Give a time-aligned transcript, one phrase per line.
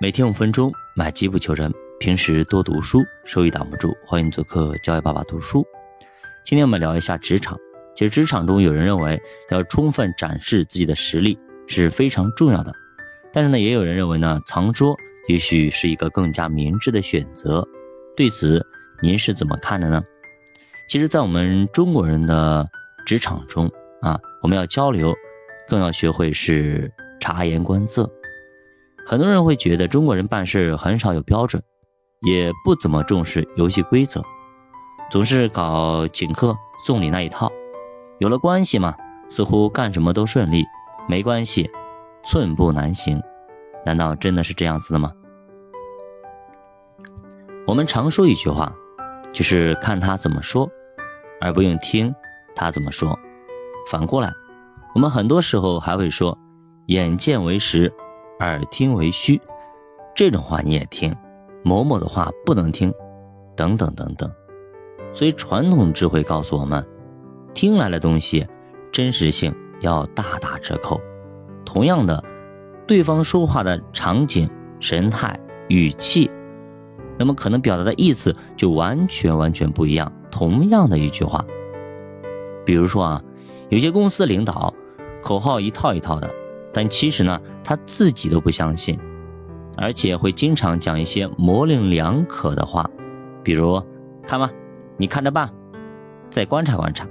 [0.00, 1.74] 每天五分钟，买机不求人。
[1.98, 3.92] 平时多读书，收益挡不住。
[4.06, 5.66] 欢迎做客教育爸爸读书。
[6.44, 7.58] 今天我们聊一下职场。
[7.96, 12.72] 其实职场中有人认为要充分展示自己的实力是非常重要的，
[13.32, 17.66] 但是呢，也有人认为呢，藏拙也许是一个更加明智的选择。
[18.16, 18.64] 对此，
[19.02, 20.00] 您是怎么看的呢？
[20.88, 22.64] 其实，在我们中国人的
[23.04, 23.68] 职场中
[24.00, 25.12] 啊，我们要交流，
[25.66, 26.88] 更要学会是
[27.18, 28.08] 察言观色。
[29.08, 31.62] 很多人会觉得中国人办事很少有标准，
[32.20, 34.22] 也不怎么重视游戏规则，
[35.10, 37.50] 总是搞请客送礼那一套。
[38.18, 38.94] 有了关系嘛，
[39.30, 40.62] 似乎干什么都顺利；
[41.08, 41.70] 没关系，
[42.22, 43.18] 寸步难行。
[43.82, 45.10] 难道真的是这样子的吗？
[47.66, 48.70] 我们常说一句话，
[49.32, 50.68] 就是看他怎么说，
[51.40, 52.14] 而不用听
[52.54, 53.18] 他怎么说。
[53.90, 54.30] 反过来，
[54.94, 56.36] 我们很多时候还会说
[56.88, 57.90] 眼见为实。
[58.40, 59.40] 耳听为虚，
[60.14, 61.14] 这种话你也听，
[61.64, 62.92] 某某的话不能听，
[63.56, 64.30] 等等等等。
[65.12, 66.86] 所以传统智慧告诉我们，
[67.52, 68.46] 听来的东西
[68.92, 71.00] 真实性要大打折扣。
[71.64, 72.22] 同样的，
[72.86, 74.48] 对方说话的场景、
[74.78, 75.38] 神态、
[75.68, 76.30] 语气，
[77.18, 80.12] 那么可能表达的意思就完全完全不一样。
[80.30, 81.44] 同样的一句话，
[82.64, 83.22] 比如说啊，
[83.68, 84.72] 有些公司领导
[85.20, 86.32] 口号一套一套的。
[86.78, 88.96] 但其实呢，他自己都不相信，
[89.76, 92.88] 而且会经常讲一些模棱两可的话，
[93.42, 93.82] 比如
[94.22, 94.48] “看吧，
[94.96, 95.52] 你看着办
[96.30, 97.04] ”，“再观察观察”，“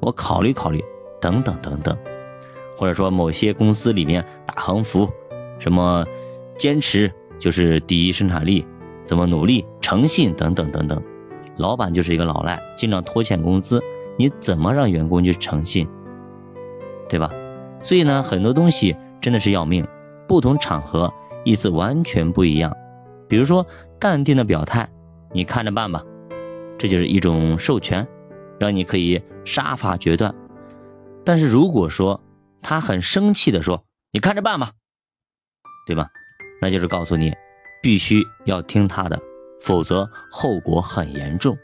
[0.00, 0.80] 我考虑考虑”
[1.20, 1.98] 等等等等，
[2.76, 5.10] 或者说某些公司里面打横幅，
[5.58, 6.06] 什么
[6.56, 8.64] “坚持就是第一生产力”，
[9.02, 11.02] 怎么努力、诚信等等等等，
[11.56, 13.82] 老板就是一个老赖，经常拖欠工资，
[14.16, 15.88] 你怎么让员工去诚信，
[17.08, 17.28] 对吧？
[17.82, 19.86] 所以呢，很多东西真的是要命，
[20.28, 21.12] 不同场合
[21.44, 22.74] 意思完全不一样。
[23.28, 23.66] 比如说，
[23.98, 24.88] 淡定的表态，
[25.32, 26.04] 你看着办吧，
[26.78, 28.06] 这就是一种授权，
[28.58, 30.34] 让你可以杀伐决断。
[31.24, 32.20] 但是如果说
[32.60, 33.82] 他很生气的说，
[34.12, 34.72] 你看着办吧，
[35.86, 36.08] 对吧？
[36.60, 37.32] 那就是告诉你，
[37.82, 39.18] 必须要听他的，
[39.60, 41.56] 否则后果很严重。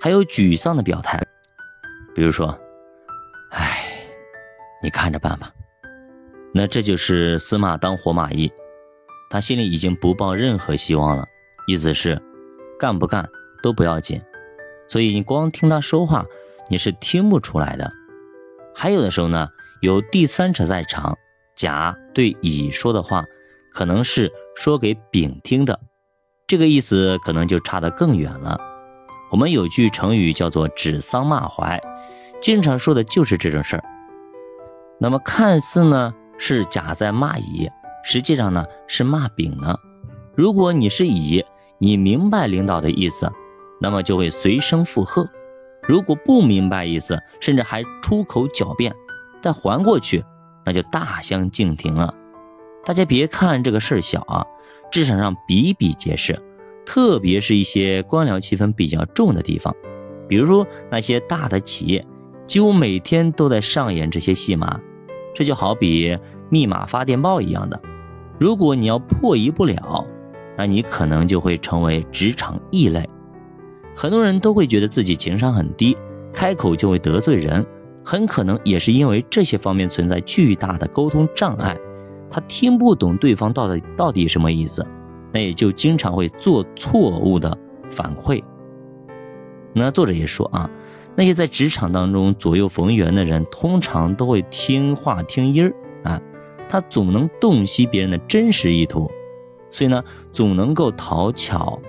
[0.00, 1.20] 还有沮丧的表态，
[2.14, 2.56] 比如说。
[4.86, 5.52] 你看着办吧，
[6.54, 8.48] 那这就是死马当活马医，
[9.28, 11.26] 他心里已经不抱任何希望了，
[11.66, 12.22] 意思是
[12.78, 13.28] 干不干
[13.64, 14.22] 都不要紧，
[14.86, 16.24] 所以你光听他说话，
[16.70, 17.90] 你是听不出来的。
[18.76, 19.48] 还有的时候呢，
[19.82, 21.18] 有第三者在场，
[21.56, 23.24] 甲对乙说的话，
[23.72, 25.80] 可能是说给丙听的，
[26.46, 28.56] 这个意思可能就差得更远了。
[29.32, 31.82] 我们有句成语叫做指桑骂槐，
[32.40, 33.82] 经常说的就是这种事儿。
[34.98, 37.70] 那么看似呢是甲在骂乙，
[38.02, 39.76] 实际上呢是骂丙呢。
[40.34, 41.44] 如果你是乙，
[41.78, 43.30] 你明白领导的意思，
[43.80, 45.24] 那么就会随声附和；
[45.86, 48.94] 如果不明白意思，甚至还出口狡辩，
[49.42, 50.24] 再还过去，
[50.64, 52.14] 那就大相径庭了。
[52.84, 54.44] 大家别看这个事儿小啊，
[54.90, 56.40] 职场上比比皆是，
[56.86, 59.74] 特别是一些官僚气氛比较重的地方，
[60.26, 62.06] 比如说那些大的企业。
[62.46, 64.80] 几乎每天都在上演这些戏码，
[65.34, 66.16] 这就好比
[66.48, 67.80] 密码发电报一样的。
[68.38, 70.06] 如果你要破译不了，
[70.56, 73.08] 那你可能就会成为职场异类。
[73.96, 75.96] 很多人都会觉得自己情商很低，
[76.32, 77.66] 开口就会得罪人，
[78.04, 81.76] 很可能也是因为这些方面存在巨大的沟通障碍。
[82.30, 84.86] 他听不懂对方到底到底什么意思，
[85.32, 87.56] 那也就经常会做错误的
[87.90, 88.42] 反馈。
[89.72, 90.70] 那作者也说啊。
[91.16, 95.74] 那些在职场当中左右逢源的人，通常都会听话听音儿
[96.10, 96.20] 啊，
[96.68, 99.10] 他总能洞悉别人的真实意图，
[99.70, 101.80] 所以呢，总能够讨巧。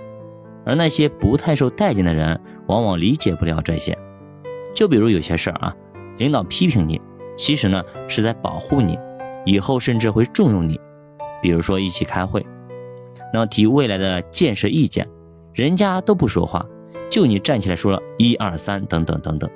[0.66, 3.98] 而那些不太受待见的人，往往理解不了这些。
[4.74, 5.76] 就比如有些事儿啊，
[6.18, 7.02] 领导批评你，
[7.36, 8.98] 其实呢是在保护你，
[9.46, 10.80] 以后甚至会重用你。
[11.42, 12.46] 比如说一起开会，
[13.34, 15.06] 那么提未来的建设意见，
[15.53, 16.66] 人家都不说话。
[17.17, 19.49] 就你站起来说了一二三等等等等，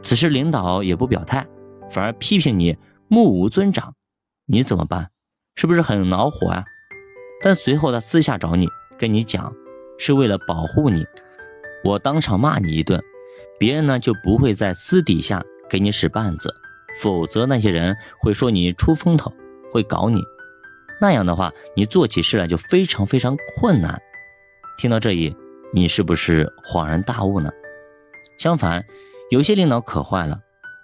[0.00, 1.46] 此时领导也不表态，
[1.90, 2.74] 反而批评你
[3.08, 3.92] 目无尊长，
[4.46, 5.10] 你怎么办？
[5.54, 6.64] 是不是很恼火啊？
[7.42, 8.66] 但随后他私下找你，
[8.98, 9.52] 跟你讲，
[9.98, 11.04] 是为了保护你，
[11.84, 12.98] 我当场骂你一顿，
[13.58, 16.54] 别人呢就不会在私底下给你使绊子，
[17.02, 19.30] 否则那些人会说你出风头，
[19.70, 20.22] 会搞你，
[21.02, 24.00] 那样的话你做起事来就非常非常困难。
[24.78, 25.36] 听到这里。
[25.74, 27.50] 你是不是恍然大悟呢？
[28.38, 28.84] 相反，
[29.32, 30.38] 有些领导可坏了，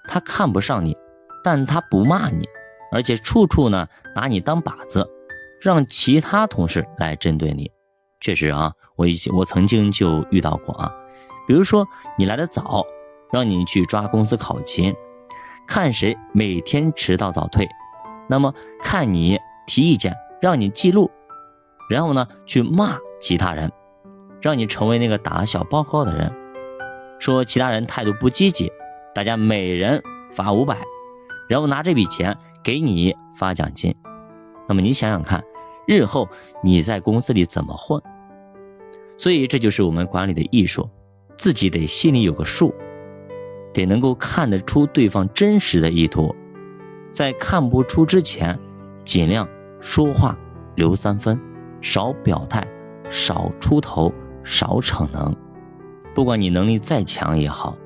[0.08, 0.96] 他看不上你，
[1.44, 2.48] 但他不骂你，
[2.90, 5.08] 而且处处呢拿你当靶子，
[5.60, 7.70] 让其他同事来针对你。
[8.20, 10.92] 确实啊，我以前我曾经就遇到过啊，
[11.46, 11.86] 比如说
[12.18, 12.84] 你来的早，
[13.32, 14.92] 让你去抓公司考勤，
[15.68, 17.68] 看谁每天迟到早退，
[18.28, 18.52] 那么
[18.82, 19.38] 看你
[19.68, 21.08] 提意见，让你记录，
[21.88, 23.70] 然后呢去骂其他人，
[24.40, 26.32] 让你成为那个打小报告的人，
[27.18, 28.72] 说其他人态度不积极，
[29.14, 30.76] 大家每人发五百，
[31.48, 33.94] 然后拿这笔钱给你发奖金，
[34.68, 35.42] 那么你想想看。
[35.86, 36.28] 日后
[36.62, 38.00] 你在公司里怎么混？
[39.16, 40.88] 所以这就是我们管理的艺术，
[41.36, 42.72] 自己得心里有个数，
[43.72, 46.32] 得能够看得出对方真实的意图，
[47.10, 48.56] 在看不出之前，
[49.04, 49.48] 尽量
[49.80, 50.38] 说话
[50.76, 51.40] 留三分，
[51.80, 52.64] 少表态，
[53.10, 54.12] 少出头，
[54.50, 55.34] 少逞能。
[56.14, 57.76] 不管你能力再强也好，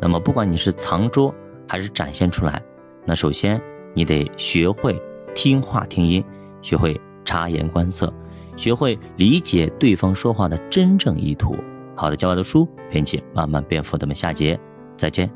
[0.00, 1.34] 那么不管你是藏拙
[1.66, 2.62] 还是展现出来，
[3.04, 3.60] 那首先
[3.92, 5.00] 你得学会
[5.34, 6.24] 听话听音，
[6.62, 6.98] 学会。
[7.24, 8.10] 察言观色，
[8.56, 11.54] 学会理解对方说话的真正意图。
[11.94, 13.98] 好的，教外的书陪你慢慢变富。
[13.98, 14.58] 咱们下节
[14.96, 15.30] 再见。